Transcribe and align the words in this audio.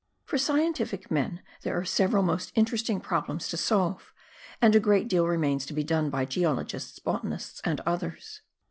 For 0.25 0.39
scientific 0.39 1.11
men 1.11 1.43
there 1.61 1.77
are 1.77 1.85
several 1.85 2.23
most 2.23 2.51
interesting 2.55 2.99
problems 3.01 3.47
to 3.49 3.55
solve, 3.57 4.11
and 4.59 4.75
a 4.75 4.79
great 4.79 5.07
deal 5.07 5.27
remains 5.27 5.63
to 5.67 5.73
be 5.73 5.83
done 5.83 6.09
by 6.09 6.25
geologists, 6.25 6.97
botanists 6.97 7.61
and 7.63 7.81
others. 7.81 8.41